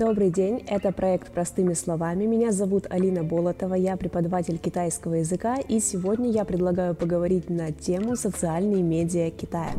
Добрый 0.00 0.30
день, 0.30 0.64
это 0.66 0.92
проект 0.92 1.30
«Простыми 1.30 1.74
словами». 1.74 2.24
Меня 2.24 2.52
зовут 2.52 2.86
Алина 2.88 3.22
Болотова, 3.22 3.74
я 3.74 3.98
преподаватель 3.98 4.56
китайского 4.56 5.16
языка, 5.16 5.56
и 5.56 5.78
сегодня 5.78 6.30
я 6.30 6.46
предлагаю 6.46 6.94
поговорить 6.94 7.50
на 7.50 7.70
тему 7.70 8.16
социальные 8.16 8.82
медиа 8.82 9.30
Китая. 9.30 9.74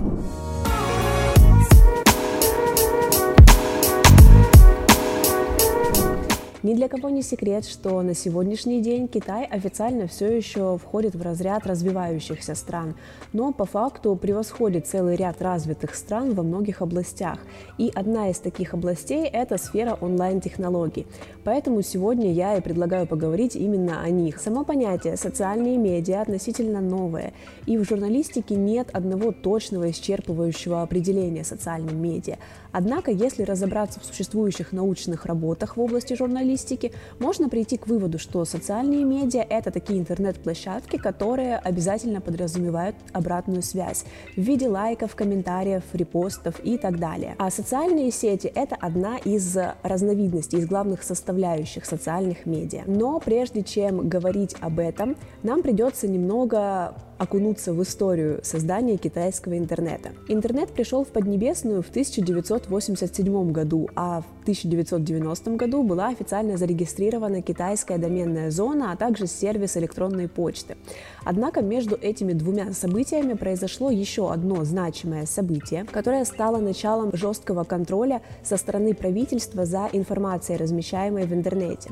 Ни 6.64 6.76
для 6.76 6.88
кого 6.88 7.10
не 7.10 7.24
секрет, 7.24 7.66
что 7.66 8.00
на 8.04 8.14
сегодняшний 8.14 8.82
день 8.82 9.08
Китай 9.08 9.46
официально 9.46 10.06
все 10.06 10.28
еще 10.28 10.78
входит 10.78 11.16
в 11.16 11.22
разряд 11.24 11.66
развивающихся 11.66 12.54
стран, 12.54 12.94
но 13.34 13.52
по 13.52 13.66
факту 13.66 14.16
превосходит 14.16 14.86
целый 14.86 15.16
ряд 15.16 15.42
развитых 15.42 15.96
стран 15.96 16.36
во 16.36 16.44
многих 16.44 16.84
областях. 16.84 17.40
И 17.80 17.92
одна 17.96 18.30
из 18.30 18.38
таких 18.38 18.76
областей– 18.76 19.26
это 19.34 19.58
сфера 19.58 19.98
онлайн-технологий. 20.00 21.08
Поэтому 21.44 21.82
сегодня 21.82 22.32
я 22.32 22.56
и 22.56 22.62
предлагаю 22.62 23.08
поговорить 23.08 23.56
именно 23.56 24.04
о 24.04 24.10
них. 24.12 24.40
Само 24.40 24.64
понятие 24.64 25.18
«социальные 25.18 25.78
медиа» 25.78 26.22
относительно 26.22 26.80
новое, 26.80 27.34
и 27.66 27.76
в 27.80 27.84
журналистике 27.86 28.54
нет 28.54 28.92
одного 28.94 29.32
точного 29.32 29.90
исчерпывающего 29.90 30.84
определения 30.84 31.44
социальным 31.44 32.00
медиа. 32.00 32.38
Однако, 32.72 33.12
если 33.12 33.44
разобраться 33.44 34.00
в 34.00 34.06
существующих 34.06 34.72
научных 34.72 35.26
работах 35.26 35.78
в 35.78 35.82
области 35.82 36.14
журналистики, 36.14 36.92
можно 37.20 37.50
прийти 37.50 37.78
к 37.78 37.88
выводу, 37.88 38.20
что 38.20 38.46
социальные 38.46 39.04
медиа– 39.04 39.46
это 39.50 39.72
такие 39.72 40.00
интернет-площадки, 40.00 40.98
которые 40.98 41.58
обязательно 41.58 42.22
подразумевают 42.22 42.96
обратную 43.14 43.62
связь 43.62 44.06
в 44.36 44.42
виде 44.42 44.68
лайков, 44.68 45.16
комментариев, 45.16 45.84
репостов 45.94 46.60
и 46.64 46.78
так 46.78 47.00
далее. 47.00 47.36
А 47.38 47.50
социальные 47.52 48.12
сети– 48.12 48.48
это 48.56 48.76
одна 48.76 49.18
из 49.18 49.58
разновидностей, 49.84 50.60
из 50.60 50.68
главных 50.68 51.04
составляющих 51.04 51.86
социальных 51.86 52.46
медиа. 52.46 52.84
Но 52.88 53.20
прежде 53.20 53.64
чем 53.64 54.08
говорить 54.08 54.56
об 54.62 54.80
этом, 54.80 55.16
нам 55.44 55.62
придется 55.62 56.08
немного 56.08 56.96
окунуться 57.22 57.72
в 57.72 57.84
историю 57.84 58.40
создания 58.42 58.98
китайского 58.98 59.56
интернета. 59.56 60.10
Интернет 60.28 60.70
пришел 60.72 61.06
в 61.06 61.10
Поднебесную 61.10 61.84
в 61.84 61.90
1987 61.90 63.52
году, 63.52 63.90
а 63.96 64.22
в 64.22 64.42
1990 64.42 65.52
году 65.52 65.84
была 65.84 66.08
официально 66.08 66.58
зарегистрирована 66.58 67.44
китайская 67.44 68.00
доменная 68.00 68.50
зона, 68.50 68.92
а 68.92 68.96
также 68.96 69.28
сервис 69.28 69.78
электронной 69.78 70.28
почты. 70.28 70.78
Однако 71.24 71.62
между 71.62 71.96
этими 71.96 72.34
двумя 72.34 72.74
событиями 72.74 73.34
произошло 73.34 73.92
еще 73.92 74.34
одно 74.34 74.64
значимое 74.64 75.28
событие, 75.28 75.86
которое 75.92 76.26
стало 76.26 76.58
началом 76.58 77.16
жесткого 77.16 77.66
контроля 77.66 78.24
со 78.42 78.58
стороны 78.58 78.96
правительства 78.96 79.66
за 79.66 79.90
информацией, 79.94 80.58
размещаемой 80.58 81.28
в 81.28 81.34
интернете. 81.34 81.92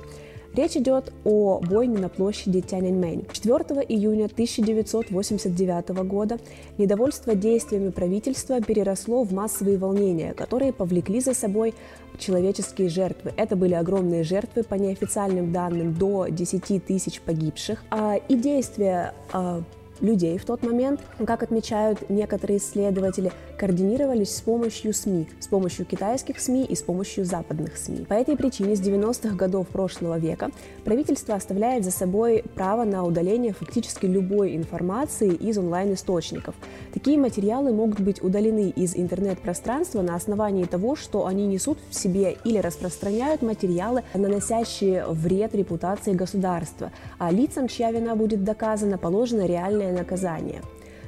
Речь 0.55 0.75
идет 0.75 1.13
о 1.25 1.59
бойне 1.59 1.97
на 1.99 2.09
площади 2.09 2.61
Тяньаньмэнь. 2.61 3.27
4 3.31 3.55
июня 3.87 4.25
1989 4.25 5.89
года 6.05 6.39
недовольство 6.77 7.35
действиями 7.35 7.91
правительства 7.91 8.61
переросло 8.61 9.23
в 9.23 9.31
массовые 9.31 9.77
волнения, 9.77 10.33
которые 10.33 10.73
повлекли 10.73 11.19
за 11.19 11.33
собой 11.33 11.73
человеческие 12.17 12.89
жертвы. 12.89 13.33
Это 13.37 13.55
были 13.55 13.73
огромные 13.73 14.23
жертвы, 14.23 14.63
по 14.63 14.75
неофициальным 14.75 15.51
данным, 15.51 15.93
до 15.93 16.27
10 16.27 16.85
тысяч 16.85 17.21
погибших. 17.21 17.83
А, 17.91 18.15
и 18.15 18.35
действия 18.35 19.13
а, 19.31 19.61
людей 20.01 20.37
в 20.37 20.45
тот 20.45 20.63
момент, 20.63 20.99
как 21.25 21.43
отмечают 21.43 22.09
некоторые 22.09 22.57
исследователи, 22.57 23.31
координировались 23.57 24.35
с 24.35 24.41
помощью 24.41 24.93
СМИ, 24.93 25.27
с 25.39 25.47
помощью 25.47 25.85
китайских 25.85 26.39
СМИ 26.39 26.65
и 26.65 26.75
с 26.75 26.81
помощью 26.81 27.25
западных 27.25 27.77
СМИ. 27.77 28.05
По 28.05 28.13
этой 28.13 28.37
причине 28.37 28.75
с 28.75 28.81
90-х 28.81 29.35
годов 29.35 29.67
прошлого 29.67 30.17
века 30.17 30.51
правительство 30.85 31.35
оставляет 31.35 31.83
за 31.83 31.91
собой 31.91 32.43
право 32.55 32.85
на 32.85 33.03
удаление 33.03 33.53
фактически 33.53 34.05
любой 34.05 34.55
информации 34.55 35.33
из 35.33 35.57
онлайн-источников. 35.57 36.55
Такие 36.93 37.17
материалы 37.17 37.73
могут 37.73 37.99
быть 37.99 38.23
удалены 38.23 38.69
из 38.69 38.95
интернет-пространства 38.95 40.01
на 40.01 40.15
основании 40.15 40.65
того, 40.65 40.95
что 40.95 41.25
они 41.25 41.45
несут 41.47 41.77
в 41.89 41.95
себе 41.95 42.37
или 42.43 42.57
распространяют 42.59 43.41
материалы, 43.41 44.03
наносящие 44.13 45.05
вред 45.07 45.55
репутации 45.55 46.13
государства, 46.13 46.91
а 47.17 47.31
лицам, 47.31 47.67
чья 47.67 47.91
вина 47.91 48.15
будет 48.15 48.43
доказана, 48.43 48.97
положено 48.97 49.45
реальное 49.89 49.93
наказание. 49.93 50.61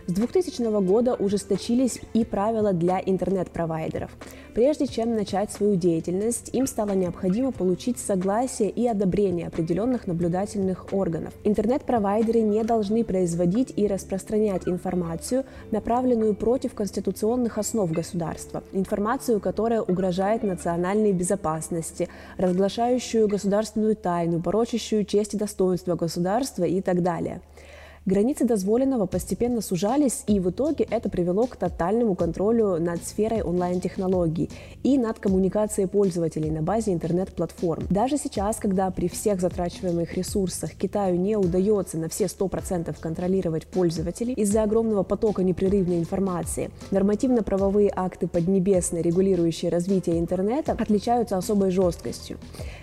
С 0.08 0.14
2000 0.14 0.82
года 0.82 1.14
ужесточились 1.14 2.02
и 2.14 2.26
правила 2.26 2.74
для 2.74 3.00
интернет-провайдеров. 3.00 4.10
Прежде 4.54 4.88
чем 4.88 5.16
начать 5.16 5.52
свою 5.52 5.76
деятельность, 5.76 6.50
им 6.54 6.66
стало 6.68 6.92
необходимо 6.92 7.52
получить 7.52 8.00
согласие 8.00 8.70
и 8.70 8.88
одобрение 8.88 9.48
определенных 9.48 10.08
наблюдательных 10.08 10.92
органов. 10.92 11.34
Интернет-провайдеры 11.44 12.42
не 12.42 12.64
должны 12.64 13.06
производить 13.06 13.72
и 13.78 13.88
распространять 13.88 14.68
информацию, 14.68 15.46
направленную 15.70 16.34
против 16.34 16.74
конституционных 16.74 17.60
основ 17.60 17.90
государства, 17.92 18.64
информацию, 18.74 19.40
которая 19.40 19.82
угрожает 19.82 20.44
национальной 20.44 21.14
безопасности, 21.14 22.10
разглашающую 22.38 23.28
государственную 23.28 23.96
тайну, 23.96 24.42
порочащую 24.42 25.06
честь 25.06 25.36
и 25.36 25.38
достоинство 25.38 25.96
государства 25.96 26.64
и 26.64 26.82
так 26.82 27.04
далее. 27.04 27.40
Границы 28.08 28.46
дозволенного 28.46 29.06
постепенно 29.06 29.62
сужались, 29.62 30.24
и 30.26 30.40
в 30.40 30.50
итоге 30.50 30.88
это 30.90 31.08
привело 31.08 31.46
к 31.46 31.56
тотальному 31.56 32.16
контролю 32.16 32.80
над 32.80 33.06
сферой 33.06 33.44
онлайн-технологий 33.44 34.50
и 34.82 34.98
над 34.98 35.20
коммуникацией 35.20 35.88
пользователей 35.88 36.50
на 36.50 36.64
базе 36.64 36.94
интернет-платформ. 36.94 37.86
Даже 37.92 38.18
сейчас, 38.18 38.58
когда 38.58 38.90
при 38.90 39.08
всех 39.08 39.40
затрачиваемых 39.40 40.18
ресурсах 40.18 40.74
Китаю 40.74 41.16
не 41.16 41.36
удается 41.36 42.00
на 42.00 42.10
все 42.10 42.26
100% 42.26 43.00
контролировать 43.00 43.68
пользователей 43.68 44.34
из-за 44.34 44.64
огромного 44.64 45.04
потока 45.04 45.44
непрерывной 45.44 46.00
информации, 46.00 46.72
нормативно-правовые 46.90 47.94
акты 47.96 48.28
Поднебесной, 48.28 49.04
регулирующие 49.04 49.70
развитие 49.70 50.18
интернета, 50.18 50.72
отличаются 50.72 51.38
особой 51.38 51.70
жесткостью. 51.70 52.40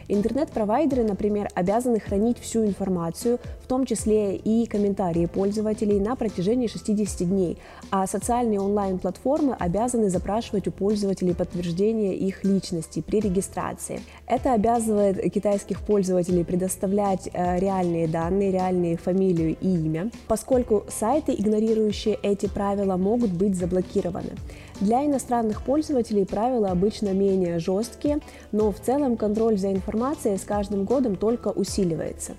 Интернет-провайдеры, 0.09 1.05
например, 1.05 1.49
обязаны 1.55 2.01
хранить 2.01 2.39
всю 2.39 2.65
информацию, 2.65 3.39
в 3.63 3.67
том 3.67 3.85
числе 3.85 4.37
и 4.37 4.67
комментарии 4.67 5.27
пользователей 5.27 6.01
на 6.01 6.17
протяжении 6.17 6.67
60 6.67 7.29
дней, 7.29 7.59
а 7.91 8.07
социальные 8.07 8.61
онлайн-платформы 8.61 9.55
обязаны 9.59 10.09
запрашивать 10.09 10.67
у 10.67 10.71
пользователей 10.71 11.35
подтверждение 11.35 12.17
их 12.17 12.43
личности 12.43 13.03
при 13.07 13.21
регистрации. 13.21 14.01
Это 14.27 14.55
обязывает 14.55 15.33
китайских 15.33 15.83
пользователей 15.83 16.45
предоставлять 16.45 17.29
э, 17.33 17.59
реальные 17.59 18.09
данные, 18.09 18.51
реальные 18.51 18.97
фамилию 18.97 19.57
и 19.61 19.69
имя, 19.69 20.11
поскольку 20.27 20.85
сайты, 20.89 21.35
игнорирующие 21.35 22.19
эти 22.23 22.47
правила, 22.47 22.97
могут 22.97 23.33
быть 23.33 23.57
заблокированы. 23.57 24.33
Для 24.81 25.05
иностранных 25.05 25.63
пользователей 25.63 26.25
правила 26.25 26.71
обычно 26.71 27.13
менее 27.13 27.59
жесткие, 27.59 28.21
но 28.53 28.71
в 28.71 28.79
целом 28.79 29.17
контроль 29.17 29.59
за 29.59 29.73
информацией 29.73 30.37
с 30.37 30.45
каждым 30.45 30.85
годом 30.85 31.17
только 31.17 31.49
усиливается. 31.49 32.35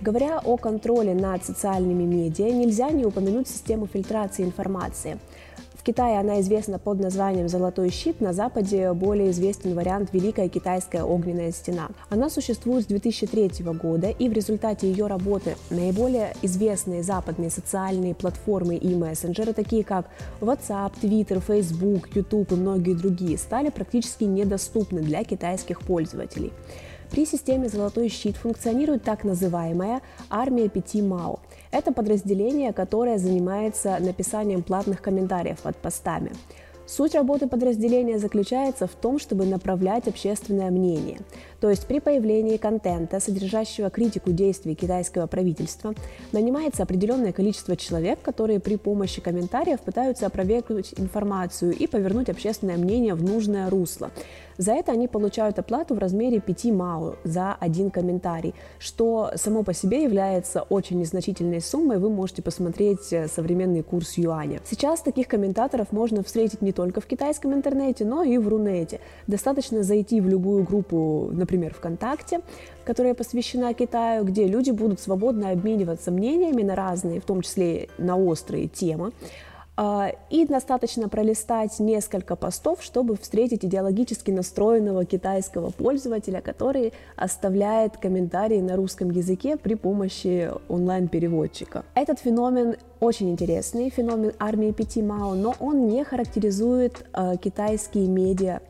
Говоря 0.00 0.38
о 0.38 0.56
контроле 0.56 1.14
над 1.14 1.44
социальными 1.44 2.04
медиа, 2.04 2.50
нельзя 2.50 2.90
не 2.90 3.04
упомянуть 3.04 3.48
систему 3.48 3.86
фильтрации 3.86 4.44
информации– 4.44 5.18
Китае 5.86 6.18
она 6.18 6.40
известна 6.40 6.80
под 6.80 6.98
названием 6.98 7.48
«Золотой 7.48 7.90
щит», 7.90 8.20
на 8.20 8.32
Западе 8.32 8.92
более 8.92 9.30
известен 9.30 9.76
вариант 9.76 10.08
«Великая 10.12 10.48
китайская 10.48 11.04
огненная 11.04 11.52
стена». 11.52 11.90
Она 12.10 12.28
существует 12.28 12.82
с 12.82 12.86
2003 12.88 13.62
года, 13.80 14.08
и 14.08 14.28
в 14.28 14.32
результате 14.32 14.90
ее 14.90 15.06
работы 15.06 15.54
наиболее 15.70 16.34
известные 16.42 17.04
западные 17.04 17.50
социальные 17.50 18.16
платформы 18.16 18.74
и 18.74 18.96
мессенджеры, 18.96 19.52
такие 19.52 19.84
как 19.84 20.06
WhatsApp, 20.40 20.90
Twitter, 21.00 21.40
Facebook, 21.40 22.08
YouTube 22.16 22.50
и 22.50 22.56
многие 22.56 22.94
другие, 22.94 23.38
стали 23.38 23.68
практически 23.68 24.24
недоступны 24.24 25.02
для 25.02 25.22
китайских 25.22 25.82
пользователей. 25.82 26.52
При 27.12 27.24
системе 27.24 27.68
«Золотой 27.68 28.08
щит» 28.08 28.36
функционирует 28.36 29.04
так 29.04 29.22
называемая 29.22 30.02
«Армия 30.30 30.68
пяти 30.68 31.00
Мао». 31.00 31.38
Это 31.70 31.92
подразделение, 31.92 32.72
которое 32.72 33.18
занимается 33.18 33.98
написанием 34.00 34.62
платных 34.62 35.02
комментариев 35.02 35.60
под 35.60 35.76
постами. 35.76 36.32
Суть 36.86 37.16
работы 37.16 37.48
подразделения 37.48 38.16
заключается 38.16 38.86
в 38.86 38.92
том, 38.92 39.18
чтобы 39.18 39.44
направлять 39.44 40.06
общественное 40.06 40.70
мнение. 40.70 41.18
То 41.60 41.68
есть 41.68 41.84
при 41.88 41.98
появлении 41.98 42.58
контента, 42.58 43.18
содержащего 43.18 43.90
критику 43.90 44.30
действий 44.30 44.76
китайского 44.76 45.26
правительства, 45.26 45.94
нанимается 46.30 46.84
определенное 46.84 47.32
количество 47.32 47.76
человек, 47.76 48.22
которые 48.22 48.60
при 48.60 48.76
помощи 48.76 49.20
комментариев 49.20 49.80
пытаются 49.80 50.26
опровергнуть 50.26 50.94
информацию 50.96 51.72
и 51.72 51.88
повернуть 51.88 52.28
общественное 52.28 52.76
мнение 52.76 53.14
в 53.14 53.24
нужное 53.24 53.68
русло. 53.68 54.12
За 54.58 54.72
это 54.72 54.92
они 54.92 55.06
получают 55.06 55.58
оплату 55.58 55.94
в 55.94 55.98
размере 55.98 56.40
5 56.40 56.64
мао 56.66 57.14
за 57.24 57.54
один 57.54 57.90
комментарий, 57.90 58.54
что 58.78 59.30
само 59.34 59.62
по 59.62 59.74
себе 59.74 60.02
является 60.02 60.62
очень 60.62 60.98
незначительной 60.98 61.60
суммой. 61.60 61.98
Вы 61.98 62.10
можете 62.10 62.42
посмотреть 62.42 63.12
э, 63.12 63.28
современный 63.28 63.82
курс 63.82 64.16
юаня. 64.16 64.60
Сейчас 64.64 65.00
таких 65.00 65.28
комментаторов 65.28 65.92
можно 65.92 66.22
встретить 66.22 66.62
не 66.62 66.72
только 66.72 67.00
в 67.00 67.06
китайском 67.06 67.52
интернете, 67.52 68.04
но 68.04 68.22
и 68.22 68.38
в 68.38 68.48
Рунете. 68.48 69.00
Достаточно 69.26 69.82
зайти 69.82 70.20
в 70.20 70.28
любую 70.28 70.64
группу, 70.64 71.28
например, 71.32 71.74
ВКонтакте, 71.74 72.40
которая 72.84 73.14
посвящена 73.14 73.74
Китаю, 73.74 74.24
где 74.24 74.46
люди 74.46 74.70
будут 74.70 75.00
свободно 75.00 75.50
обмениваться 75.50 76.10
мнениями 76.10 76.62
на 76.62 76.76
разные, 76.76 77.20
в 77.20 77.24
том 77.24 77.42
числе 77.42 77.88
на 77.98 78.16
острые 78.16 78.68
темы. 78.68 79.12
А, 79.78 80.12
и 80.30 80.46
достаточно 80.46 81.08
пролистать 81.08 81.78
несколько 81.80 82.34
постов, 82.34 82.82
чтобы 82.82 83.16
встретить 83.16 83.62
идеологически 83.64 84.30
настроенного 84.30 85.04
китайского 85.04 85.70
пользователя, 85.70 86.40
который 86.40 86.94
оставляет 87.14 87.98
комментарии 87.98 88.60
на 88.60 88.76
русском 88.76 89.10
языке 89.10 89.58
при 89.58 89.74
помощи 89.74 90.50
онлайн-переводчика. 90.68 91.84
Этот 91.94 92.20
феномен 92.20 92.76
очень 93.00 93.30
интересный, 93.30 93.90
феномен 93.90 94.32
армии 94.38 94.70
Пяти 94.70 95.02
Мао, 95.02 95.34
но 95.34 95.54
он 95.60 95.88
не 95.88 96.04
характеризует 96.04 97.04
э, 97.12 97.34
китайские 97.42 98.08
медиа 98.08 98.60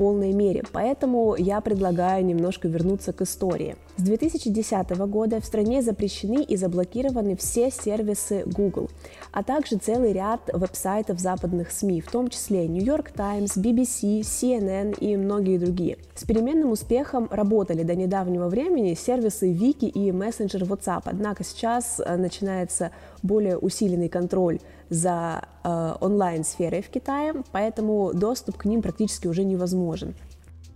полной 0.00 0.32
мере. 0.32 0.62
Поэтому 0.72 1.34
я 1.36 1.60
предлагаю 1.60 2.24
немножко 2.24 2.68
вернуться 2.68 3.12
к 3.12 3.20
истории. 3.20 3.76
С 3.98 4.02
2010 4.02 4.96
года 5.06 5.42
в 5.42 5.44
стране 5.44 5.82
запрещены 5.82 6.42
и 6.42 6.56
заблокированы 6.56 7.36
все 7.36 7.70
сервисы 7.70 8.44
Google, 8.46 8.88
а 9.30 9.42
также 9.42 9.76
целый 9.76 10.14
ряд 10.14 10.40
веб-сайтов 10.54 11.20
западных 11.20 11.70
СМИ, 11.70 12.00
в 12.00 12.10
том 12.10 12.28
числе 12.28 12.66
New 12.66 12.82
York 12.82 13.10
Times, 13.10 13.58
BBC, 13.58 14.20
CNN 14.20 14.98
и 14.98 15.18
многие 15.18 15.58
другие. 15.58 15.98
С 16.14 16.24
переменным 16.24 16.70
успехом 16.70 17.28
работали 17.30 17.82
до 17.82 17.94
недавнего 17.94 18.48
времени 18.48 18.94
сервисы 18.94 19.52
Wiki 19.52 19.86
и 19.86 20.12
мессенджер 20.12 20.62
WhatsApp, 20.62 21.02
однако 21.04 21.44
сейчас 21.44 22.00
э, 22.00 22.16
начинается 22.16 22.90
более 23.22 23.58
усиленный 23.58 24.08
контроль 24.08 24.60
за 24.90 25.42
э, 25.62 25.94
онлайн-сферой 26.00 26.82
в 26.82 26.90
Китае, 26.90 27.34
поэтому 27.52 28.12
доступ 28.12 28.58
к 28.58 28.64
ним 28.64 28.82
практически 28.82 29.28
уже 29.28 29.44
невозможен. 29.44 30.14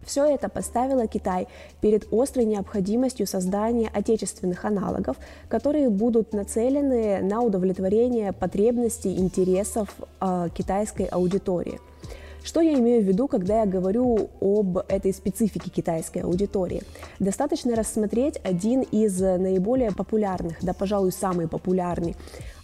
Все 0.06 0.24
это 0.24 0.48
поставило 0.48 1.06
Китай 1.06 1.48
перед 1.80 2.12
острой 2.12 2.44
необходимостью 2.44 3.26
создания 3.26 3.90
отечественных 3.92 4.64
аналогов, 4.64 5.16
которые 5.48 5.88
будут 5.88 6.32
нацелены 6.32 7.22
на 7.22 7.40
удовлетворение 7.40 8.32
потребностей, 8.32 9.16
интересов 9.16 9.88
э, 10.20 10.48
китайской 10.54 11.06
аудитории. 11.06 11.80
Что 12.44 12.60
я 12.60 12.74
имею 12.74 13.02
в 13.02 13.06
виду, 13.06 13.26
когда 13.26 13.60
я 13.60 13.66
говорю 13.66 14.28
об 14.42 14.76
этой 14.76 15.14
специфике 15.14 15.70
китайской 15.70 16.18
аудитории? 16.18 16.82
Достаточно 17.18 17.74
рассмотреть 17.74 18.38
один 18.44 18.82
из 18.82 19.18
наиболее 19.18 19.92
популярных, 19.92 20.58
да, 20.60 20.74
пожалуй, 20.74 21.10
самый 21.10 21.48
популярный 21.48 22.16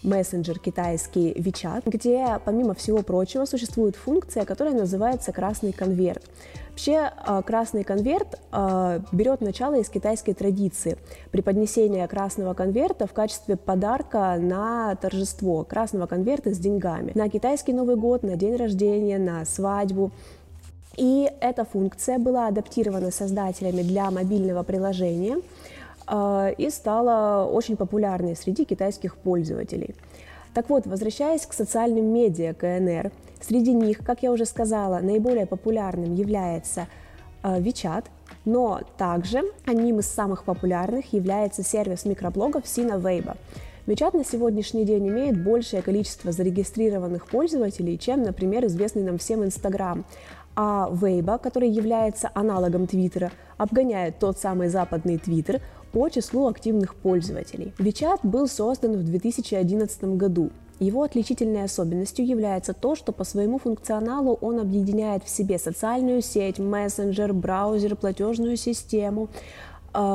мессенджер 0.03 0.59
китайский 0.59 1.31
WeChat, 1.31 1.83
где, 1.85 2.39
помимо 2.43 2.73
всего 2.73 3.01
прочего, 3.01 3.45
существует 3.45 3.95
функция, 3.95 4.45
которая 4.45 4.73
называется 4.73 5.31
«красный 5.31 5.71
конверт». 5.71 6.23
Вообще 6.71 7.11
а, 7.17 7.41
красный 7.41 7.83
конверт 7.83 8.39
а, 8.51 9.01
берет 9.11 9.41
начало 9.41 9.75
из 9.75 9.89
китайской 9.89 10.33
традиции 10.33 10.97
преподнесения 11.31 12.07
красного 12.07 12.53
конверта 12.53 13.07
в 13.07 13.13
качестве 13.13 13.57
подарка 13.57 14.37
на 14.39 14.95
торжество, 14.95 15.63
красного 15.63 16.07
конверта 16.07 16.53
с 16.53 16.57
деньгами, 16.57 17.11
на 17.13 17.29
китайский 17.29 17.73
Новый 17.73 17.97
год, 17.97 18.23
на 18.23 18.37
день 18.37 18.55
рождения, 18.55 19.19
на 19.19 19.45
свадьбу. 19.45 20.11
И 20.97 21.29
эта 21.41 21.65
функция 21.65 22.17
была 22.17 22.47
адаптирована 22.47 23.11
создателями 23.11 23.81
для 23.81 24.09
мобильного 24.09 24.63
приложения 24.63 25.37
и 26.07 26.69
стала 26.69 27.45
очень 27.45 27.77
популярной 27.77 28.35
среди 28.35 28.65
китайских 28.65 29.15
пользователей. 29.17 29.95
Так 30.53 30.69
вот, 30.69 30.85
возвращаясь 30.85 31.45
к 31.45 31.53
социальным 31.53 32.05
медиа 32.05 32.53
КНР, 32.53 33.11
среди 33.39 33.73
них, 33.73 33.99
как 33.99 34.23
я 34.23 34.31
уже 34.31 34.45
сказала, 34.45 34.99
наиболее 34.99 35.45
популярным 35.45 36.13
является 36.13 36.87
WeChat, 37.43 38.05
но 38.43 38.81
также 38.97 39.43
одним 39.65 39.99
из 39.99 40.07
самых 40.07 40.43
популярных 40.43 41.13
является 41.13 41.63
сервис 41.63 42.05
микроблогов 42.05 42.65
Weibo. 42.65 43.37
WeChat 43.87 44.15
на 44.15 44.23
сегодняшний 44.23 44.85
день 44.85 45.07
имеет 45.07 45.41
большее 45.41 45.81
количество 45.81 46.31
зарегистрированных 46.31 47.27
пользователей, 47.27 47.97
чем, 47.97 48.23
например, 48.23 48.65
известный 48.65 49.03
нам 49.03 49.17
всем 49.17 49.43
Instagram. 49.43 50.05
А 50.55 50.89
Weibo, 50.91 51.39
который 51.39 51.69
является 51.69 52.29
аналогом 52.33 52.85
Твиттера, 52.85 53.31
обгоняет 53.57 54.19
тот 54.19 54.37
самый 54.37 54.67
западный 54.67 55.17
Твиттер, 55.17 55.61
по 55.91 56.09
числу 56.09 56.47
активных 56.47 56.95
пользователей. 56.95 57.73
WeChat 57.77 58.19
был 58.23 58.47
создан 58.47 58.97
в 58.97 59.03
2011 59.03 60.03
году. 60.15 60.51
Его 60.79 61.03
отличительной 61.03 61.65
особенностью 61.65 62.25
является 62.25 62.73
то, 62.73 62.95
что 62.95 63.11
по 63.11 63.23
своему 63.23 63.59
функционалу 63.59 64.39
он 64.41 64.59
объединяет 64.59 65.23
в 65.23 65.29
себе 65.29 65.59
социальную 65.59 66.23
сеть, 66.23 66.57
мессенджер, 66.57 67.33
браузер, 67.33 67.95
платежную 67.95 68.57
систему, 68.57 69.29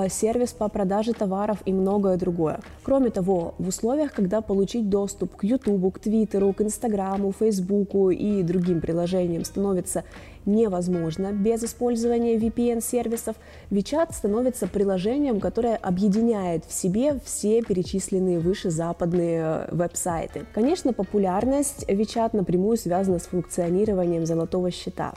сервис 0.08 0.52
по 0.52 0.68
продаже 0.68 1.12
товаров 1.12 1.58
и 1.64 1.72
многое 1.72 2.16
другое. 2.16 2.60
Кроме 2.82 3.10
того, 3.10 3.54
в 3.58 3.68
условиях, 3.68 4.12
когда 4.12 4.40
получить 4.40 4.88
доступ 4.88 5.36
к 5.36 5.44
YouTube, 5.44 5.94
к 5.94 5.98
Твиттеру, 5.98 6.52
к 6.52 6.62
Инстаграму, 6.62 7.32
Фейсбуку 7.32 8.10
и 8.10 8.42
другим 8.42 8.80
приложениям 8.80 9.44
становится 9.44 10.04
невозможно 10.46 11.32
без 11.32 11.64
использования 11.64 12.36
VPN-сервисов, 12.36 13.36
WeChat 13.70 14.14
становится 14.14 14.66
приложением, 14.66 15.40
которое 15.40 15.76
объединяет 15.76 16.64
в 16.64 16.72
себе 16.72 17.18
все 17.24 17.62
перечисленные 17.62 18.38
выше 18.38 18.70
западные 18.70 19.40
э, 19.42 19.68
веб-сайты. 19.72 20.46
Конечно, 20.54 20.92
популярность 20.92 21.84
WeChat 21.88 22.36
напрямую 22.36 22.76
связана 22.76 23.18
с 23.18 23.26
функционированием 23.26 24.24
золотого 24.24 24.70
счета. 24.70 25.12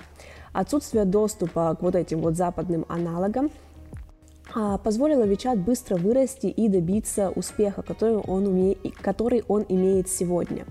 Отсутствие 0.51 1.05
доступа 1.05 1.75
к 1.79 1.83
вот 1.83 1.95
этим 1.95 2.21
вот 2.21 2.35
западным 2.35 2.85
аналогам– 2.89 3.51
а, 4.55 4.77
позволило 4.77 5.23
WeChat 5.23 5.57
быстро 5.57 5.95
вырасти 5.97 6.47
и 6.47 6.67
добиться 6.67 7.31
успеха, 7.35 7.81
который 7.81 8.17
он, 8.17 8.47
уме... 8.47 8.75
который 9.01 9.43
он 9.47 9.65
имеет 9.69 10.09
сегодня. 10.09 10.65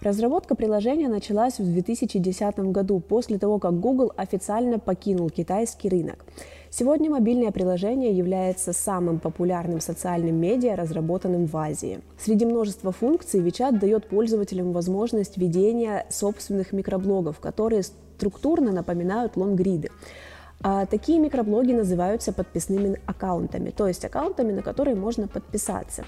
Разработка 0.00 0.54
приложения 0.54 1.08
началась 1.08 1.58
в 1.58 1.64
2010 1.64 2.58
году, 2.58 3.00
после 3.00 3.38
того, 3.38 3.58
как 3.58 3.80
Google 3.80 4.12
официально 4.16 4.78
покинул 4.78 5.30
китайский 5.30 5.88
рынок. 5.88 6.26
Сегодня 6.68 7.08
мобильное 7.08 7.52
приложение 7.52 8.12
является 8.12 8.72
самым 8.72 9.20
популярным 9.20 9.80
социальным 9.80 10.34
медиа, 10.34 10.76
разработанным 10.76 11.46
в 11.46 11.56
Азии. 11.56 12.00
Среди 12.18 12.44
множества 12.44 12.92
функций 12.92 13.40
WeChat 13.40 13.78
дает 13.78 14.08
пользователям 14.08 14.72
возможность 14.72 15.38
ведения 15.38 16.04
собственных 16.10 16.72
микроблогов, 16.72 17.38
которые 17.38 17.84
структурно 17.84 18.72
напоминают 18.72 19.36
лонгриды. 19.36 19.90
А 20.62 20.86
такие 20.86 21.18
микроблоги 21.18 21.72
называются 21.72 22.32
подписными 22.32 23.00
аккаунтами, 23.06 23.70
то 23.70 23.86
есть 23.86 24.04
аккаунтами, 24.04 24.52
на 24.52 24.62
которые 24.62 24.96
можно 24.96 25.28
подписаться. 25.28 26.04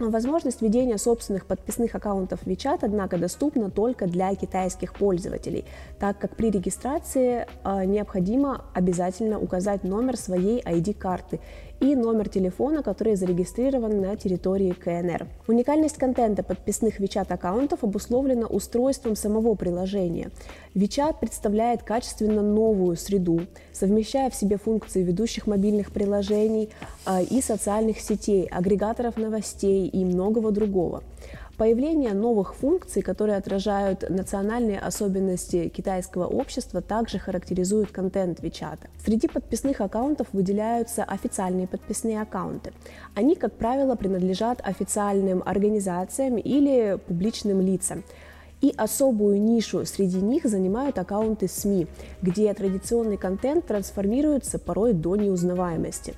Возможность 0.00 0.62
ведения 0.62 0.96
собственных 0.96 1.44
подписных 1.46 1.92
аккаунтов 1.96 2.46
WeChat, 2.46 2.78
однако, 2.82 3.18
доступна 3.18 3.68
только 3.68 4.06
для 4.06 4.32
китайских 4.36 4.94
пользователей, 4.94 5.64
так 5.98 6.18
как 6.18 6.36
при 6.36 6.50
регистрации 6.50 7.48
э, 7.64 7.84
необходимо 7.84 8.64
обязательно 8.74 9.40
указать 9.40 9.82
номер 9.82 10.16
своей 10.16 10.60
ID-карты 10.60 11.40
и 11.80 11.94
номер 11.94 12.28
телефона, 12.28 12.82
который 12.82 13.14
зарегистрирован 13.14 14.00
на 14.00 14.16
территории 14.16 14.72
КНР. 14.72 15.26
Уникальность 15.46 15.96
контента 15.96 16.42
подписных 16.42 17.00
WeChat 17.00 17.32
аккаунтов 17.32 17.84
обусловлена 17.84 18.46
устройством 18.46 19.16
самого 19.16 19.54
приложения. 19.54 20.30
WeChat 20.74 21.16
представляет 21.20 21.82
качественно 21.82 22.42
новую 22.42 22.96
среду, 22.96 23.40
совмещая 23.72 24.30
в 24.30 24.34
себе 24.34 24.58
функции 24.58 25.02
ведущих 25.02 25.46
мобильных 25.46 25.92
приложений 25.92 26.70
э, 27.06 27.22
и 27.24 27.40
социальных 27.40 28.00
сетей, 28.00 28.46
агрегаторов 28.50 29.16
новостей 29.16 29.86
и 29.86 30.04
многого 30.04 30.50
другого. 30.50 31.02
Появление 31.58 32.14
новых 32.14 32.54
функций, 32.54 33.02
которые 33.02 33.36
отражают 33.36 34.08
национальные 34.08 34.78
особенности 34.78 35.68
китайского 35.68 36.24
общества, 36.24 36.80
также 36.80 37.18
характеризует 37.18 37.90
контент 37.90 38.38
WeChat. 38.38 38.78
Среди 39.04 39.26
подписных 39.26 39.80
аккаунтов 39.80 40.28
выделяются 40.32 41.02
официальные 41.02 41.66
подписные 41.66 42.22
аккаунты. 42.22 42.72
Они, 43.16 43.34
как 43.34 43.54
правило, 43.54 43.96
принадлежат 43.96 44.60
официальным 44.62 45.42
организациям 45.44 46.36
или 46.36 46.96
публичным 47.08 47.60
лицам. 47.60 48.04
И 48.60 48.72
особую 48.76 49.40
нишу 49.40 49.84
среди 49.84 50.20
них 50.20 50.44
занимают 50.44 50.96
аккаунты 50.98 51.48
СМИ, 51.48 51.88
где 52.22 52.54
традиционный 52.54 53.16
контент 53.16 53.66
трансформируется 53.66 54.60
порой 54.60 54.92
до 54.92 55.16
неузнаваемости. 55.16 56.14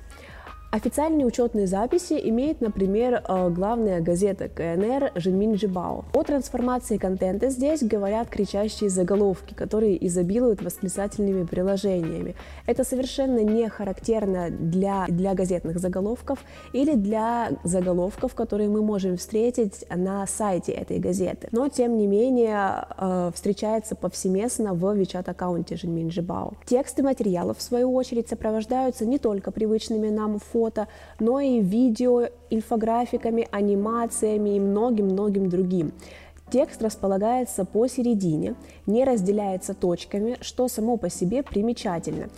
Официальные 0.71 1.25
учетные 1.25 1.67
записи 1.67 2.13
имеет, 2.13 2.61
например, 2.61 3.21
э, 3.27 3.49
главная 3.49 3.99
газета 3.99 4.47
КНР 4.47 5.11
Жинмин 5.15 5.55
Джибао. 5.55 6.05
О 6.13 6.23
трансформации 6.23 6.95
контента 6.95 7.49
здесь 7.49 7.83
говорят 7.83 8.29
кричащие 8.29 8.89
заголовки, 8.89 9.53
которые 9.53 10.07
изобилуют 10.07 10.61
восклицательными 10.61 11.43
приложениями. 11.43 12.35
Это 12.67 12.85
совершенно 12.85 13.39
не 13.39 13.67
характерно 13.67 14.49
для, 14.49 15.07
для 15.09 15.33
газетных 15.33 15.77
заголовков 15.77 16.39
или 16.71 16.95
для 16.95 17.51
заголовков, 17.65 18.33
которые 18.33 18.69
мы 18.69 18.81
можем 18.81 19.17
встретить 19.17 19.83
на 19.93 20.25
сайте 20.25 20.71
этой 20.71 20.99
газеты. 20.99 21.49
Но, 21.51 21.67
тем 21.67 21.97
не 21.97 22.07
менее, 22.07 22.85
э, 22.97 23.31
встречается 23.35 23.95
повсеместно 23.95 24.73
в 24.73 24.85
WeChat-аккаунте 24.85 25.75
Жинмин 25.75 26.07
Джибао. 26.07 26.53
Тексты 26.65 27.03
материалов, 27.03 27.57
в 27.57 27.61
свою 27.61 27.93
очередь, 27.93 28.29
сопровождаются 28.29 29.05
не 29.05 29.19
только 29.19 29.51
привычными 29.51 30.07
нам 30.07 30.39
фото, 30.39 30.60
фото, 30.61 30.87
но 31.19 31.39
и 31.39 31.59
видео, 31.59 32.27
инфографиками, 32.51 33.47
анимациями 33.51 34.55
и 34.55 34.59
многим-многим 34.59 35.49
другим. 35.49 35.91
Текст 36.51 36.81
располагается 36.81 37.65
посередине, 37.65 38.55
не 38.85 39.05
разделяется 39.05 39.73
точками, 39.73 40.37
что 40.41 40.67
само 40.67 40.97
по 40.97 41.09
себе 41.09 41.43
примечательно. 41.43 42.29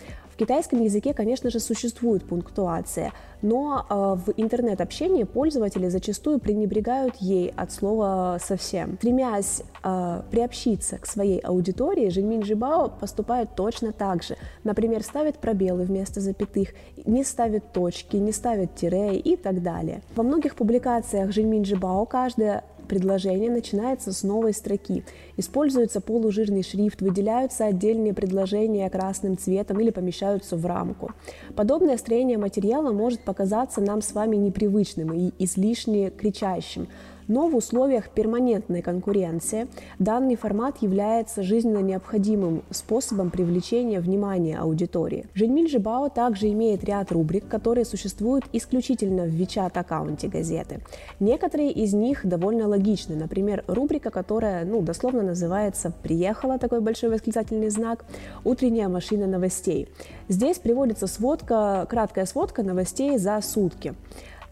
Китайском 0.43 0.81
языке, 0.81 1.13
конечно 1.13 1.50
же, 1.50 1.62
существует 1.62 2.25
пунктуация, 2.25 3.13
но 3.41 3.85
э, 3.89 3.93
в 4.25 4.33
интернет-общении 4.35 5.23
пользователи 5.23 5.88
зачастую 5.88 6.39
пренебрегают 6.39 7.15
ей 7.15 7.53
от 7.55 7.71
слова 7.71 8.38
совсем. 8.43 8.95
Стремясь 8.97 9.63
э, 9.85 10.21
приобщиться 10.31 10.97
к 10.97 11.05
своей 11.05 11.39
аудитории, 11.39 12.09
Жинмин 12.09 12.43
Жибао 12.43 12.89
поступает 12.89 13.55
точно 13.55 13.93
так 13.93 14.21
же. 14.21 14.35
Например, 14.65 15.01
ставит 15.01 15.38
пробелы 15.38 15.83
вместо 15.83 16.19
запятых, 16.19 16.73
не 17.05 17.23
ставит 17.23 17.71
точки, 17.71 18.17
не 18.17 18.33
ставит 18.33 18.75
тире 18.75 19.15
и 19.15 19.38
так 19.38 19.63
далее. 19.63 20.01
Во 20.13 20.23
многих 20.23 20.57
публикациях 20.57 21.31
Жинмин 21.31 21.63
Жибао 21.63 22.05
каждая 22.05 22.65
предложение 22.93 23.50
начинается 23.50 24.12
с 24.12 24.21
новой 24.21 24.53
строки. 24.53 25.03
Используется 25.35 26.00
полужирный 26.00 26.62
шрифт, 26.62 27.01
выделяются 27.01 27.65
отдельные 27.65 28.13
предложения 28.13 28.88
красным 28.88 29.35
цветом 29.35 29.79
или 29.79 29.89
помещаются 29.89 30.55
в 30.57 30.63
рамку. 30.63 31.09
Подобное 31.55 31.97
строение 31.97 32.38
материала 32.38 32.91
может 32.91 33.21
показаться 33.21 33.81
нам 33.81 34.03
с 34.03 34.13
вами 34.13 34.35
непривычным 34.35 35.12
и 35.12 35.31
излишне 35.39 36.12
кричащим, 36.12 36.88
но 37.27 37.47
в 37.47 37.55
условиях 37.55 38.09
перманентной 38.09 38.81
конкуренции 38.81 39.67
данный 39.99 40.35
формат 40.35 40.81
является 40.81 41.43
жизненно 41.43 41.79
необходимым 41.79 42.63
способом 42.69 43.29
привлечения 43.29 43.99
внимания 43.99 44.57
аудитории. 44.57 45.25
Женьмин 45.33 45.67
Жибао 45.67 46.09
также 46.09 46.49
имеет 46.51 46.83
ряд 46.83 47.11
рубрик, 47.11 47.47
которые 47.47 47.85
существуют 47.85 48.45
исключительно 48.53 49.23
в 49.23 49.33
WeChat-аккаунте 49.33 50.27
газеты. 50.27 50.81
Некоторые 51.19 51.71
из 51.71 51.93
них 51.93 52.25
довольно 52.25 52.67
логичны. 52.67 53.15
Например, 53.15 53.63
рубрика, 53.67 54.09
которая 54.09 54.65
ну, 54.65 54.81
дословно 54.81 55.23
называется 55.23 55.93
«Приехала», 56.03 56.59
такой 56.59 56.81
большой 56.81 57.09
восклицательный 57.09 57.69
знак, 57.69 58.05
«Утренняя 58.43 58.89
машина 58.89 59.27
новостей». 59.27 59.89
Здесь 60.29 60.57
приводится 60.57 61.07
сводка, 61.07 61.85
краткая 61.89 62.25
сводка 62.25 62.63
новостей 62.63 63.17
за 63.17 63.41
сутки. 63.41 63.93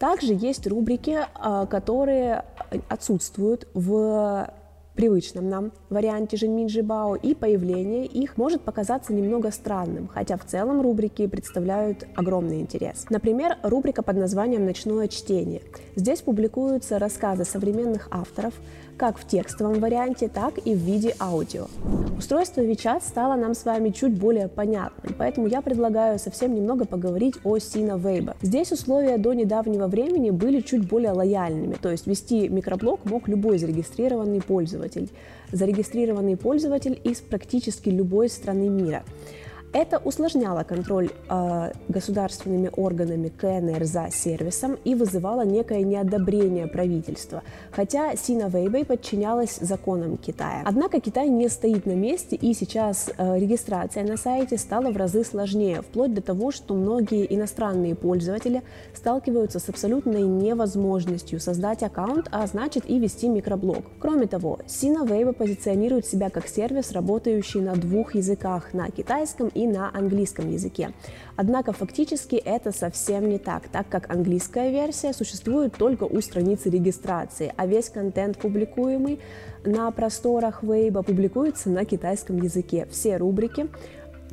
Также 0.02 0.34
есть 0.34 0.66
рубрики, 0.66 1.16
а, 1.32 1.64
которые 1.66 2.44
отсутствуют 2.88 3.68
в 3.72 4.52
привычном 4.96 5.48
нам 5.48 5.72
варианте 5.90 6.36
Женьмин 6.36 6.68
Жибао, 6.68 7.14
и 7.14 7.36
появление 7.36 8.06
их 8.06 8.36
может 8.36 8.62
показаться 8.62 9.12
немного 9.12 9.52
странным, 9.52 10.08
хотя 10.08 10.36
в 10.36 10.44
целом 10.44 10.80
рубрики 10.80 11.28
представляют 11.28 12.04
огромный 12.16 12.60
интерес. 12.60 13.06
Например, 13.10 13.58
рубрика 13.62 14.02
под 14.02 14.16
названием 14.16 14.66
«Ночное 14.66 15.06
чтение». 15.06 15.62
Здесь 15.94 16.20
публикуются 16.20 16.98
рассказы 16.98 17.44
современных 17.44 18.08
авторов, 18.10 18.54
как 19.02 19.18
в 19.18 19.26
текстовом 19.26 19.80
варианте, 19.80 20.28
так 20.28 20.64
и 20.64 20.76
в 20.76 20.78
виде 20.78 21.12
аудио. 21.18 21.66
Устройство 22.16 22.60
WeChat 22.60 23.02
стало 23.04 23.34
нам 23.34 23.52
с 23.52 23.64
вами 23.64 23.90
чуть 23.90 24.16
более 24.16 24.46
понятным, 24.46 25.16
поэтому 25.18 25.48
я 25.48 25.60
предлагаю 25.60 26.20
совсем 26.20 26.54
немного 26.54 26.84
поговорить 26.84 27.34
о 27.42 27.56
Sina 27.56 28.00
Weibo. 28.00 28.36
Здесь 28.42 28.70
условия 28.70 29.18
до 29.18 29.32
недавнего 29.32 29.88
времени 29.88 30.30
были 30.30 30.60
чуть 30.60 30.86
более 30.86 31.10
лояльными, 31.10 31.74
то 31.82 31.90
есть 31.90 32.06
вести 32.06 32.48
микроблог 32.48 33.04
мог 33.04 33.26
любой 33.26 33.58
зарегистрированный 33.58 34.40
пользователь, 34.40 35.10
зарегистрированный 35.50 36.36
пользователь 36.36 37.00
из 37.02 37.20
практически 37.22 37.88
любой 37.88 38.28
страны 38.28 38.68
мира. 38.68 39.02
Это 39.72 39.96
усложняло 39.96 40.64
контроль 40.64 41.08
э, 41.30 41.72
государственными 41.88 42.70
органами 42.76 43.28
КНР 43.28 43.84
за 43.84 44.10
сервисом 44.10 44.76
и 44.84 44.94
вызывало 44.94 45.46
некое 45.46 45.82
неодобрение 45.82 46.66
правительства, 46.66 47.42
хотя 47.70 48.14
Сина 48.16 48.48
Вейбэй 48.48 48.84
подчинялась 48.84 49.56
законам 49.60 50.18
Китая. 50.18 50.62
Однако 50.66 51.00
Китай 51.00 51.30
не 51.30 51.48
стоит 51.48 51.86
на 51.86 51.92
месте, 51.92 52.36
и 52.36 52.52
сейчас 52.52 53.10
э, 53.16 53.38
регистрация 53.38 54.04
на 54.04 54.18
сайте 54.18 54.58
стала 54.58 54.90
в 54.90 54.96
разы 54.98 55.24
сложнее, 55.24 55.80
вплоть 55.80 56.12
до 56.12 56.20
того, 56.20 56.50
что 56.50 56.74
многие 56.74 57.34
иностранные 57.34 57.94
пользователи 57.94 58.62
сталкиваются 58.94 59.58
с 59.58 59.70
абсолютной 59.70 60.24
невозможностью 60.24 61.40
создать 61.40 61.82
аккаунт, 61.82 62.28
а 62.30 62.46
значит 62.46 62.84
и 62.90 62.98
вести 62.98 63.26
микроблог. 63.26 63.84
Кроме 64.00 64.26
того, 64.26 64.58
Сина 64.66 65.06
Вейба 65.06 65.32
позиционирует 65.32 66.04
себя 66.04 66.28
как 66.28 66.46
сервис, 66.46 66.92
работающий 66.92 67.62
на 67.62 67.74
двух 67.74 68.14
языках, 68.14 68.74
на 68.74 68.90
китайском 68.90 69.48
и 69.48 69.61
и 69.62 69.66
на 69.66 69.90
английском 69.94 70.50
языке. 70.50 70.92
Однако 71.36 71.72
фактически 71.72 72.36
это 72.36 72.72
совсем 72.72 73.28
не 73.28 73.38
так, 73.38 73.68
так 73.68 73.88
как 73.88 74.10
английская 74.10 74.70
версия 74.70 75.12
существует 75.12 75.74
только 75.76 76.04
у 76.04 76.20
страницы 76.20 76.70
регистрации, 76.70 77.52
а 77.56 77.66
весь 77.66 77.88
контент, 77.88 78.38
публикуемый 78.38 79.20
на 79.64 79.90
просторах 79.90 80.62
Weibo, 80.62 81.02
публикуется 81.02 81.70
на 81.70 81.84
китайском 81.84 82.40
языке. 82.42 82.86
Все 82.90 83.16
рубрики 83.16 83.68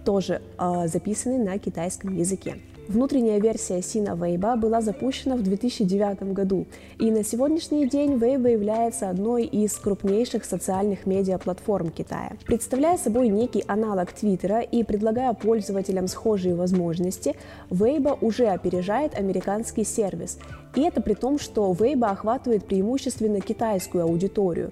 тоже 0.06 0.42
э, 0.58 0.88
записаны 0.88 1.44
на 1.44 1.60
китайском 1.60 2.16
языке. 2.16 2.58
Внутренняя 2.90 3.40
версия 3.40 3.84
Сина 3.84 4.16
Weibo 4.16 4.58
была 4.58 4.82
запущена 4.82 5.36
в 5.36 5.44
2009 5.44 6.34
году, 6.34 6.66
и 6.98 7.12
на 7.12 7.24
сегодняшний 7.24 7.88
день 7.88 8.14
Weibo 8.14 8.52
является 8.52 9.12
одной 9.12 9.44
из 9.44 9.76
крупнейших 9.76 10.44
социальных 10.44 11.06
медиаплатформ 11.06 11.92
Китая. 11.92 12.32
Представляя 12.48 12.98
собой 12.98 13.28
некий 13.28 13.64
аналог 13.68 14.12
Твиттера 14.12 14.62
и 14.62 14.84
предлагая 14.84 15.34
пользователям 15.34 16.08
схожие 16.08 16.56
возможности, 16.56 17.36
Weibo 17.70 18.18
уже 18.22 18.48
опережает 18.48 19.14
американский 19.14 19.84
сервис. 19.84 20.40
И 20.74 20.82
это 20.82 21.00
при 21.00 21.14
том, 21.14 21.38
что 21.38 21.72
Weibo 21.72 22.08
охватывает 22.08 22.66
преимущественно 22.66 23.40
китайскую 23.40 24.04
аудиторию. 24.04 24.72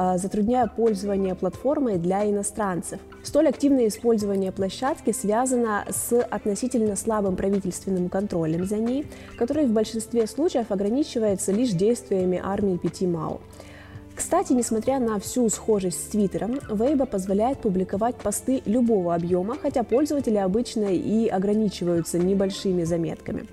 А, 0.00 0.16
затрудняя 0.16 0.68
пользование 0.68 1.34
платформой 1.34 1.98
для 1.98 2.24
иностранцев. 2.30 3.00
Столь 3.24 3.48
активное 3.48 3.88
использование 3.88 4.52
площадки 4.52 5.10
связано 5.10 5.84
с 5.90 6.22
относительно 6.22 6.94
слабым 6.94 7.34
правительственным 7.34 8.08
контролем 8.08 8.64
за 8.64 8.76
ней, 8.76 9.06
который 9.36 9.66
в 9.66 9.72
большинстве 9.72 10.28
случаев 10.28 10.70
ограничивается 10.70 11.50
лишь 11.50 11.70
действиями 11.70 12.40
армии 12.40 12.76
Пяти 12.76 13.08
Мао. 13.08 13.40
Кстати, 14.14 14.52
несмотря 14.52 15.00
на 15.00 15.18
всю 15.18 15.48
схожесть 15.48 16.00
с 16.00 16.10
Твиттером, 16.10 16.60
Weibo 16.70 17.04
позволяет 17.04 17.58
публиковать 17.58 18.14
посты 18.14 18.62
любого 18.66 19.16
объема, 19.16 19.56
хотя 19.60 19.82
пользователи 19.82 20.36
обычно 20.36 20.94
и 20.94 21.26
ограничиваются 21.26 22.20
небольшими 22.20 22.84
заметками. 22.84 23.48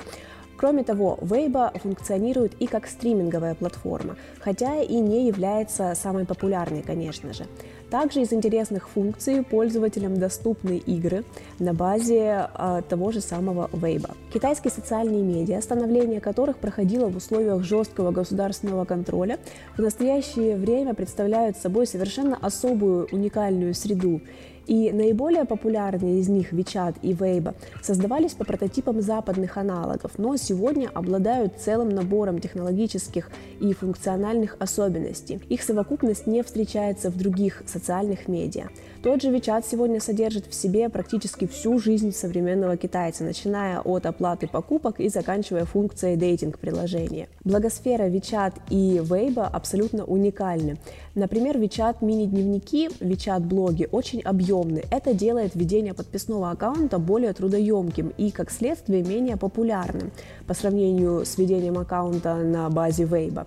Кроме 0.58 0.84
того, 0.84 1.18
Weibo 1.22 1.78
функционирует 1.80 2.54
и 2.60 2.68
как 2.68 2.88
стриминговая 2.88 3.56
платформа, 3.56 4.16
хотя 4.40 4.82
и 4.82 4.96
не 5.00 5.28
является 5.28 5.94
самой 5.96 6.26
популярной, 6.26 6.82
конечно 6.82 7.34
же. 7.34 7.46
Также 7.90 8.22
из 8.22 8.34
интересных 8.34 8.90
функций 8.90 9.44
пользователям 9.44 10.18
доступны 10.18 10.78
игры 10.78 11.24
на 11.60 11.74
базе 11.74 12.48
э, 12.54 12.82
того 12.90 13.12
же 13.12 13.22
самого 13.22 13.70
Weibo. 13.72 14.12
Китайские 14.34 14.72
социальные 14.72 15.22
медиа, 15.22 15.62
становление 15.62 16.20
которых 16.20 16.58
проходило 16.58 17.08
в 17.08 17.16
условиях 17.16 17.62
жесткого 17.64 18.12
государственного 18.12 18.86
контроля, 18.86 19.38
в 19.78 19.82
настоящее 19.82 20.56
время 20.56 20.94
представляют 20.94 21.58
собой 21.58 21.86
совершенно 21.86 22.38
особую 22.42 23.08
уникальную 23.12 23.76
среду 23.76 24.22
и 24.67 24.91
наиболее 24.91 25.45
популярные 25.45 26.19
из 26.19 26.29
них 26.29 26.53
WeChat 26.53 26.98
и 27.01 27.13
Weibo 27.13 27.55
создавались 27.81 28.34
по 28.34 28.45
прототипам 28.45 29.01
западных 29.01 29.57
аналогов, 29.57 30.13
но 30.17 30.36
сегодня 30.38 30.89
обладают 30.93 31.53
целым 31.60 31.89
набором 31.89 32.39
технологических 32.39 33.29
и 33.60 33.74
функциональных 33.74 34.57
особенностей. 34.60 35.39
Их 35.50 35.62
совокупность 35.62 36.27
не 36.27 36.43
встречается 36.43 37.10
в 37.10 37.17
других 37.17 37.63
социальных 37.65 38.27
медиа. 38.27 38.67
Тот 39.06 39.22
же 39.22 39.30
WeChat 39.30 39.64
сегодня 39.70 40.00
содержит 40.00 40.48
в 40.48 40.56
себе 40.56 40.90
практически 40.90 41.46
всю 41.46 41.78
жизнь 41.78 42.12
современного 42.12 42.76
китайца, 42.76 43.24
начиная 43.24 43.80
от 43.80 44.08
оплаты 44.08 44.48
покупок 44.48 45.00
и 45.00 45.10
заканчивая 45.10 45.66
функцией 45.66 46.16
дейтинг-приложения. 46.18 47.28
Благосфера 47.44 48.10
WeChat 48.10 48.54
и 48.72 48.98
Weibo 49.04 49.44
абсолютно 49.44 50.06
уникальны. 50.06 50.80
Например, 51.14 51.56
WeChat 51.56 51.98
мини-дневники, 52.02 52.90
WeChat 53.00 53.42
блоги 53.42 53.88
очень 53.92 54.22
объемны. 54.22 54.82
Это 54.90 55.14
делает 55.14 55.54
ведение 55.54 55.94
подписного 55.94 56.50
аккаунта 56.50 56.98
более 56.98 57.34
трудоемким 57.34 58.12
и, 58.18 58.32
как 58.32 58.50
следствие, 58.50 59.04
менее 59.04 59.38
популярным 59.38 60.10
по 60.48 60.56
сравнению 60.56 61.26
с 61.28 61.38
ведением 61.38 61.78
аккаунта 61.78 62.38
на 62.38 62.72
базе 62.72 63.04
Weibo. 63.04 63.46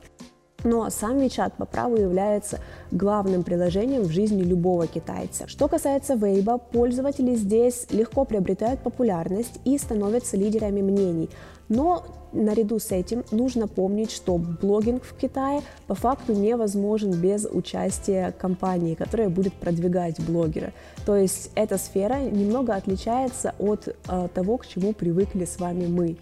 Но 0.65 0.91
сам 0.91 1.19
WeChat 1.19 1.53
по 1.57 1.67
праву 1.67 1.97
является 1.97 2.59
главным 2.91 3.45
приложением 3.45 4.03
в 4.03 4.11
жизни 4.11 4.43
любого 4.43 4.89
китайца. 4.89 5.47
Что 5.47 5.69
касается 5.69 6.15
Weibo, 6.15 6.61
пользователи 6.73 7.37
здесь 7.37 7.87
легко 7.91 8.25
приобретают 8.25 8.81
популярность 8.81 9.61
и 9.65 9.79
становятся 9.79 10.37
лидерами 10.37 10.83
мнений. 10.83 11.31
Но 11.69 12.05
наряду 12.33 12.81
с 12.81 12.91
этим 12.91 13.25
нужно 13.31 13.69
помнить, 13.69 14.11
что 14.11 14.37
блогинг 14.37 15.05
в 15.05 15.15
Китае 15.15 15.63
по 15.87 15.95
факту 15.95 16.33
невозможен 16.33 17.13
без 17.13 17.45
участия 17.45 18.33
компании, 18.33 18.97
которая 18.97 19.29
будет 19.29 19.55
продвигать 19.55 20.19
блогера. 20.19 20.73
То 21.07 21.15
есть 21.15 21.53
эта 21.55 21.79
сфера 21.79 22.19
немного 22.21 22.75
отличается 22.75 23.55
от 23.61 23.87
э, 23.87 24.29
того, 24.35 24.57
к 24.57 24.67
чему 24.67 24.93
привыкли 24.93 25.45
с 25.45 25.61
вами 25.61 25.87
мы 25.87 26.17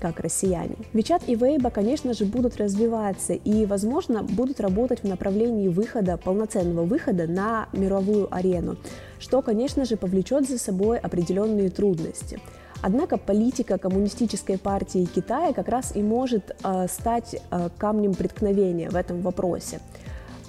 как 0.00 0.20
россияне. 0.20 0.76
WeChat 0.92 1.24
и 1.26 1.34
Weibo, 1.34 1.70
конечно 1.70 2.14
же, 2.14 2.24
будут 2.24 2.56
развиваться 2.56 3.34
и, 3.34 3.66
возможно, 3.66 4.22
будут 4.22 4.60
работать 4.60 5.02
в 5.02 5.08
направлении 5.08 5.68
выхода, 5.68 6.16
полноценного 6.16 6.84
выхода 6.84 7.26
на 7.26 7.68
мировую 7.72 8.34
арену, 8.34 8.76
что, 9.18 9.42
конечно 9.42 9.84
же, 9.84 9.96
повлечет 9.96 10.48
за 10.48 10.58
собой 10.58 10.98
определенные 10.98 11.70
трудности. 11.70 12.40
Однако 12.82 13.18
политика 13.18 13.78
коммунистической 13.78 14.58
партии 14.58 15.04
Китая 15.04 15.52
как 15.52 15.68
раз 15.68 15.94
и 15.94 16.02
может 16.02 16.56
э, 16.64 16.86
стать 16.88 17.36
э, 17.50 17.68
камнем 17.76 18.14
преткновения 18.14 18.88
в 18.88 18.96
этом 18.96 19.20
вопросе. 19.20 19.80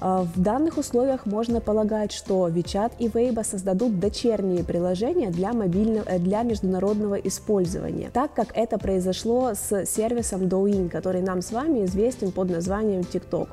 А, 0.04 0.24
в 0.24 0.42
данных 0.42 0.80
условиях 0.80 1.28
можно 1.28 1.62
полагать, 1.62 2.12
что 2.12 2.48
WeChat 2.48 2.94
и 2.98 3.08
Weibo 3.08 3.44
создадут 3.44 4.00
дочерние 4.00 4.64
приложения 4.64 5.30
для, 5.30 5.54
мобильного, 5.54 6.06
э, 6.08 6.18
для 6.18 6.42
международного 6.42 7.16
использования, 7.16 8.10
так 8.12 8.34
как 8.34 8.48
это 8.56 8.80
произошло 8.80 9.54
с 9.54 9.86
сервисом 9.86 10.42
Douyin, 10.42 10.90
который 10.90 11.22
нам 11.22 11.44
с 11.44 11.52
вами 11.52 11.86
известен 11.86 12.32
под 12.32 12.50
названием 12.50 13.02
TikTok. 13.02 13.50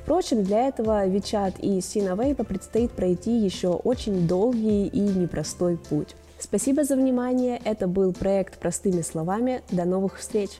Впрочем, 0.00 0.44
для 0.44 0.68
этого 0.68 1.06
WeChat 1.08 1.58
и 1.58 1.80
Weibo 1.80 2.44
предстоит 2.44 2.92
пройти 2.92 3.36
еще 3.36 3.70
очень 3.70 4.28
долгий 4.28 4.86
и 4.86 5.00
непростой 5.00 5.76
путь. 5.76 6.14
Спасибо 6.38 6.84
за 6.84 6.94
внимание. 6.94 7.60
Это 7.64 7.88
был 7.88 8.12
проект 8.12 8.58
«Простыми 8.58 9.02
словами». 9.02 9.60
До 9.70 9.84
новых 9.84 10.18
встреч! 10.18 10.50